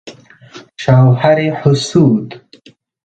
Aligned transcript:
شوهر 0.77 1.39
حسود 1.41 2.41